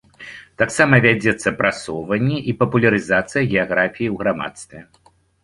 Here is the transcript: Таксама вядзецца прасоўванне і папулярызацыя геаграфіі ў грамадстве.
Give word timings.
Таксама 0.61 0.99
вядзецца 1.05 1.53
прасоўванне 1.59 2.39
і 2.41 2.51
папулярызацыя 2.63 3.43
геаграфіі 3.53 4.09
ў 4.13 4.15
грамадстве. 4.25 4.79